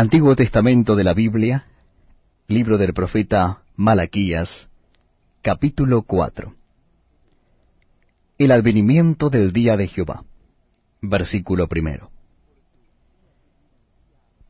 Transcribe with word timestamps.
Antiguo 0.00 0.36
Testamento 0.36 0.94
de 0.94 1.02
la 1.02 1.12
Biblia, 1.12 1.66
libro 2.46 2.78
del 2.78 2.94
profeta 2.94 3.62
Malaquías, 3.74 4.68
capítulo 5.42 6.02
4. 6.02 6.54
El 8.38 8.52
advenimiento 8.52 9.28
del 9.28 9.52
día 9.52 9.76
de 9.76 9.88
Jehová. 9.88 10.22
Versículo 11.02 11.66
primero. 11.66 12.12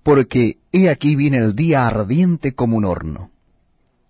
Porque 0.02 0.58
he 0.70 0.90
aquí 0.90 1.16
viene 1.16 1.38
el 1.38 1.54
día 1.54 1.86
ardiente 1.86 2.54
como 2.54 2.76
un 2.76 2.84
horno, 2.84 3.30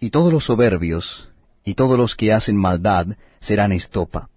y 0.01 0.11
todos 0.11 0.33
los 0.33 0.47
soberbios, 0.47 1.31
y 1.65 1.75
todos 1.75 1.97
los 1.97 2.17
que 2.17 2.33
hacen 2.33 2.57
maldad, 2.57 3.17
serán 3.39 3.71
estopa. 3.71 4.29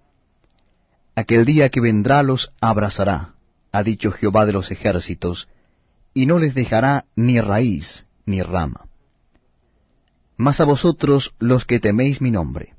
Aquel 1.16 1.46
día 1.46 1.70
que 1.70 1.82
vendrá 1.82 2.22
los 2.22 2.54
abrazará, 2.62 3.34
ha 3.72 3.82
dicho 3.82 4.12
Jehová 4.12 4.46
de 4.46 4.54
los 4.54 4.70
ejércitos, 4.70 5.48
y 6.14 6.26
no 6.26 6.40
les 6.40 6.54
dejará 6.54 7.06
ni 7.16 7.40
raíz 7.40 8.06
ni 8.26 8.42
rama. 8.42 8.86
Mas 10.38 10.60
a 10.60 10.66
vosotros 10.66 11.34
los 11.40 11.66
que 11.66 11.80
teméis 11.80 12.22
mi 12.22 12.32
nombre, 12.32 12.74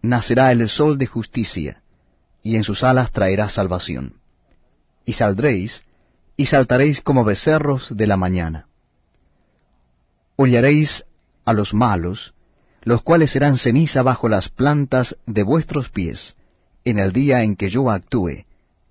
nacerá 0.00 0.52
el 0.52 0.68
sol 0.68 0.98
de 0.98 1.06
justicia, 1.06 1.82
y 2.42 2.56
en 2.56 2.64
sus 2.64 2.82
alas 2.82 3.12
traerá 3.12 3.48
salvación. 3.48 4.14
Y 5.04 5.14
saldréis, 5.14 5.84
y 6.36 6.46
saltaréis 6.46 7.00
como 7.00 7.24
becerros 7.24 7.96
de 7.96 8.06
la 8.06 8.16
mañana. 8.16 8.68
Hollaréis 10.36 11.04
a 11.44 11.52
los 11.52 11.74
malos, 11.74 12.34
los 12.82 13.02
cuales 13.02 13.32
serán 13.32 13.58
ceniza 13.58 14.02
bajo 14.02 14.28
las 14.28 14.48
plantas 14.48 15.16
de 15.26 15.42
vuestros 15.42 15.88
pies, 15.88 16.36
en 16.84 16.98
el 16.98 17.12
día 17.12 17.42
en 17.42 17.56
que 17.56 17.68
yo 17.68 17.90
actúe, 17.90 18.46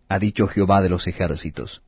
ha 0.10 0.20
dicho 0.20 0.48
Jehová 0.48 0.82
de 0.82 0.90
los 0.90 1.08
ejércitos. 1.08 1.82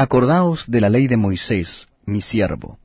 Acordaos 0.00 0.70
de 0.70 0.80
la 0.80 0.90
ley 0.90 1.08
de 1.08 1.16
Moisés, 1.16 1.88
mi 2.06 2.20
siervo, 2.20 2.78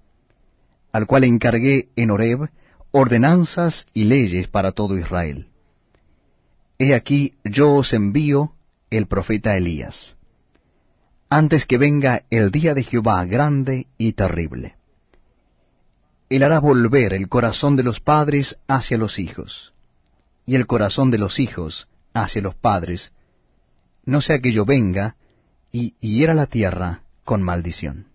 al 0.91 1.05
cual 1.05 1.25
encargué 1.25 1.89
en 1.95 2.09
Horeb 2.09 2.49
ordenanzas 2.89 3.85
y 3.93 4.05
leyes 4.05 4.47
para 4.47 4.71
todo 4.71 4.97
Israel. 4.97 5.47
He 6.79 6.95
aquí 6.95 7.35
yo 7.43 7.75
os 7.75 7.93
envío 7.93 8.55
el 8.89 9.05
profeta 9.05 9.55
Elías, 9.55 10.17
antes 11.29 11.67
que 11.67 11.77
venga 11.77 12.23
el 12.31 12.49
día 12.49 12.73
de 12.73 12.81
Jehová 12.81 13.23
grande 13.25 13.85
y 13.99 14.13
terrible. 14.13 14.77
Él 16.29 16.41
hará 16.41 16.59
volver 16.59 17.13
el 17.13 17.29
corazón 17.29 17.75
de 17.75 17.83
los 17.83 17.99
padres 17.99 18.57
hacia 18.67 18.97
los 18.97 19.19
hijos, 19.19 19.75
y 20.47 20.55
el 20.55 20.65
corazón 20.65 21.11
de 21.11 21.19
los 21.19 21.39
hijos 21.39 21.87
hacia 22.15 22.41
los 22.41 22.55
padres, 22.55 23.13
no 24.03 24.19
sea 24.19 24.39
que 24.39 24.51
yo 24.51 24.65
venga 24.65 25.15
y 25.71 25.93
hiera 25.99 26.33
la 26.33 26.47
tierra 26.47 27.02
con 27.23 27.41
maldición. 27.41 28.12